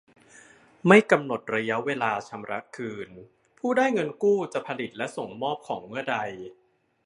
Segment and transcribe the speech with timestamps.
[0.87, 3.09] ไม่กำหนดระยะเวลาชำระคืน
[3.59, 6.17] ผู้ได้เงินกู้จะผลิตและส่งมอบของเมื่อใด